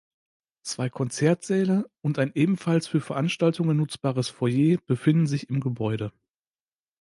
Zwei 0.63 0.89
Konzertsäle 0.89 1.87
und 2.01 2.17
ein 2.17 2.31
ebenfalls 2.33 2.87
für 2.87 3.01
Veranstaltungen 3.01 3.77
nutzbares 3.77 4.29
Foyer 4.29 4.79
befinden 4.87 5.27
sich 5.27 5.47
im 5.47 5.59
Gebäude. 5.59 6.11